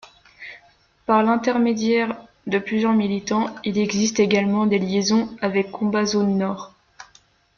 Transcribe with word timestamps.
Par 1.05 1.21
l'intermédiaire 1.21 2.19
de 2.47 2.57
plusieurs 2.57 2.93
militants, 2.95 3.53
il 3.63 3.77
existe 3.77 4.19
également 4.19 4.65
des 4.65 4.79
liaisons 4.79 5.29
avec 5.43 5.69
Combat 5.69 6.05
Zone 6.05 6.39
Nord. 6.39 6.73